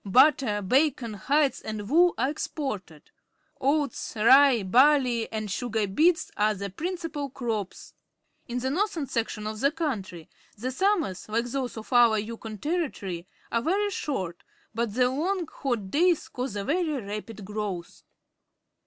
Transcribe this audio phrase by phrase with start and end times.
[0.03, 3.11] Butter, bacon, hides, and wool are exgorted.
[3.59, 7.93] Oats, rye, barley^^ and sugar beets are the principal crops.
[8.47, 10.27] In the north ern section of the country
[10.57, 14.41] the summers, like those of our Yukon Territory, are very short,
[14.73, 18.01] but the long, hot days cause a very rapid growth.